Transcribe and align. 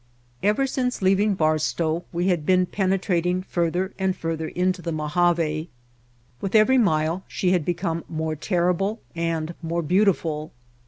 Ever 0.41 0.65
since 0.65 1.03
leaving 1.03 1.35
Barstow 1.35 2.05
we 2.11 2.29
had 2.29 2.43
been 2.43 2.65
pene 2.65 2.97
trating 2.97 3.45
further 3.45 3.93
and 3.99 4.17
further 4.17 4.47
into 4.47 4.81
the 4.81 4.91
Mojave. 4.91 5.69
With 6.41 6.55
every 6.55 6.79
mile 6.79 7.23
she 7.27 7.51
had 7.51 7.63
become 7.63 8.03
more 8.09 8.35
terrible 8.35 8.99
and 9.15 9.53
more 9.61 9.83
beautiful. 9.83 10.53